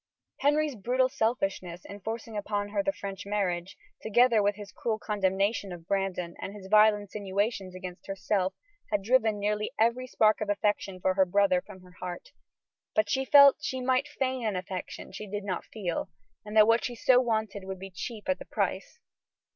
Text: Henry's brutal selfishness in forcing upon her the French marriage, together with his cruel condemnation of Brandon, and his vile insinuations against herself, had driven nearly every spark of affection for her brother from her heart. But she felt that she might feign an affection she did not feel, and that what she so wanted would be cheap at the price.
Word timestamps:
Henry's 0.39 0.73
brutal 0.73 1.09
selfishness 1.09 1.85
in 1.85 1.99
forcing 1.99 2.35
upon 2.35 2.69
her 2.69 2.81
the 2.81 2.91
French 2.91 3.23
marriage, 3.23 3.77
together 4.01 4.41
with 4.41 4.55
his 4.55 4.71
cruel 4.71 4.97
condemnation 4.97 5.71
of 5.71 5.85
Brandon, 5.87 6.33
and 6.39 6.55
his 6.55 6.65
vile 6.71 6.95
insinuations 6.95 7.75
against 7.75 8.07
herself, 8.07 8.55
had 8.89 9.03
driven 9.03 9.37
nearly 9.37 9.71
every 9.77 10.07
spark 10.07 10.41
of 10.41 10.49
affection 10.49 10.99
for 10.99 11.13
her 11.13 11.25
brother 11.27 11.61
from 11.61 11.81
her 11.81 11.93
heart. 11.99 12.29
But 12.95 13.11
she 13.11 13.25
felt 13.25 13.57
that 13.57 13.63
she 13.63 13.79
might 13.79 14.07
feign 14.07 14.43
an 14.43 14.55
affection 14.55 15.11
she 15.11 15.27
did 15.29 15.43
not 15.43 15.65
feel, 15.65 16.09
and 16.43 16.57
that 16.57 16.65
what 16.65 16.83
she 16.83 16.95
so 16.95 17.21
wanted 17.21 17.65
would 17.65 17.77
be 17.77 17.91
cheap 17.91 18.27
at 18.27 18.39
the 18.39 18.45
price. 18.45 18.97